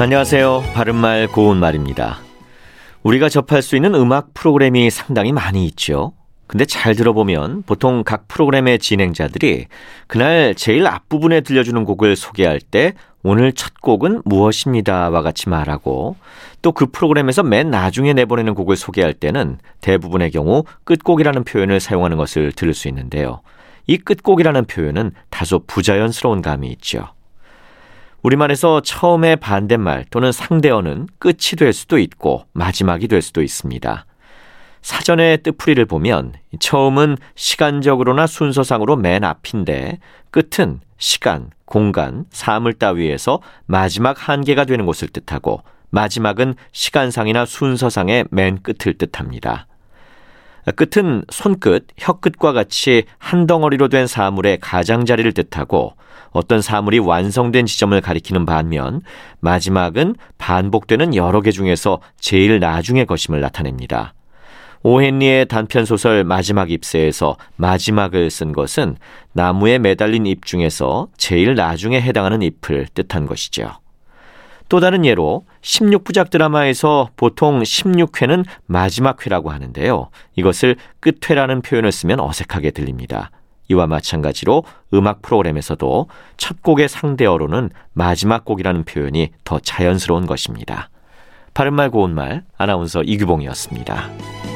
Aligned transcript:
안녕하세요. 0.00 0.62
바른말 0.74 1.26
고운말입니다. 1.26 2.20
우리가 3.02 3.28
접할 3.28 3.62
수 3.62 3.74
있는 3.74 3.96
음악 3.96 4.32
프로그램이 4.32 4.90
상당히 4.90 5.32
많이 5.32 5.66
있죠. 5.66 6.12
근데 6.46 6.64
잘 6.64 6.94
들어보면 6.94 7.64
보통 7.64 8.04
각 8.04 8.28
프로그램의 8.28 8.78
진행자들이 8.78 9.66
그날 10.06 10.54
제일 10.54 10.86
앞부분에 10.86 11.40
들려주는 11.40 11.84
곡을 11.84 12.14
소개할 12.14 12.60
때 12.60 12.94
오늘 13.24 13.52
첫 13.52 13.80
곡은 13.80 14.22
무엇입니다와 14.24 15.22
같이 15.22 15.48
말하고 15.48 16.14
또 16.62 16.70
그 16.70 16.86
프로그램에서 16.86 17.42
맨 17.42 17.68
나중에 17.68 18.12
내보내는 18.12 18.54
곡을 18.54 18.76
소개할 18.76 19.14
때는 19.14 19.58
대부분의 19.80 20.30
경우 20.30 20.62
끝곡이라는 20.84 21.42
표현을 21.42 21.80
사용하는 21.80 22.16
것을 22.16 22.52
들을 22.52 22.72
수 22.72 22.86
있는데요. 22.86 23.40
이 23.88 23.98
끝곡이라는 23.98 24.66
표현은 24.66 25.10
다소 25.28 25.64
부자연스러운 25.66 26.40
감이 26.40 26.68
있죠. 26.68 27.17
우리말에서 28.22 28.80
처음의 28.80 29.36
반대말 29.36 30.04
또는 30.10 30.32
상대어는 30.32 31.08
끝이 31.18 31.56
될 31.56 31.72
수도 31.72 31.98
있고 31.98 32.44
마지막이 32.52 33.08
될 33.08 33.22
수도 33.22 33.42
있습니다. 33.42 34.06
사전의 34.82 35.42
뜻풀이를 35.42 35.86
보면 35.86 36.34
처음은 36.60 37.16
시간적으로나 37.34 38.26
순서상으로 38.26 38.96
맨 38.96 39.24
앞인데 39.24 39.98
끝은 40.30 40.80
시간, 40.98 41.50
공간, 41.64 42.24
사물 42.30 42.74
따위에서 42.74 43.40
마지막 43.66 44.28
한계가 44.28 44.64
되는 44.64 44.86
곳을 44.86 45.08
뜻하고 45.08 45.62
마지막은 45.90 46.54
시간상이나 46.72 47.46
순서상의 47.46 48.26
맨 48.30 48.62
끝을 48.62 48.94
뜻합니다. 48.98 49.66
끝은 50.72 51.24
손끝, 51.30 51.86
혀끝과 51.96 52.52
같이 52.52 53.04
한 53.18 53.46
덩어리로 53.46 53.88
된 53.88 54.06
사물의 54.06 54.58
가장자리를 54.60 55.32
뜻하고 55.32 55.94
어떤 56.30 56.60
사물이 56.60 56.98
완성된 56.98 57.66
지점을 57.66 57.98
가리키는 58.00 58.44
반면 58.44 59.02
마지막은 59.40 60.16
반복되는 60.38 61.14
여러 61.14 61.40
개 61.40 61.50
중에서 61.50 62.00
제일 62.18 62.60
나중의 62.60 63.06
것임을 63.06 63.40
나타냅니다. 63.40 64.14
오헨리의 64.82 65.46
단편 65.46 65.84
소설 65.84 66.22
마지막 66.24 66.70
잎새에서 66.70 67.36
마지막을 67.56 68.30
쓴 68.30 68.52
것은 68.52 68.96
나무에 69.32 69.78
매달린 69.78 70.26
잎 70.26 70.44
중에서 70.44 71.08
제일 71.16 71.54
나중에 71.54 72.00
해당하는 72.00 72.42
잎을 72.42 72.86
뜻한 72.94 73.26
것이죠. 73.26 73.72
또 74.68 74.80
다른 74.80 75.04
예로 75.04 75.44
16부작 75.62 76.30
드라마에서 76.30 77.08
보통 77.16 77.62
16회는 77.62 78.44
마지막 78.66 79.24
회라고 79.24 79.50
하는데요. 79.50 80.10
이것을 80.36 80.76
끝회라는 81.00 81.62
표현을 81.62 81.90
쓰면 81.90 82.20
어색하게 82.20 82.72
들립니다. 82.72 83.30
이와 83.68 83.86
마찬가지로 83.86 84.64
음악 84.94 85.22
프로그램에서도 85.22 86.06
첫 86.36 86.62
곡의 86.62 86.88
상대어로는 86.88 87.70
마지막 87.92 88.44
곡이라는 88.44 88.84
표현이 88.84 89.30
더 89.44 89.58
자연스러운 89.58 90.26
것입니다. 90.26 90.90
바른말 91.54 91.90
고운말 91.90 92.44
아나운서 92.56 93.02
이규봉이었습니다. 93.02 94.47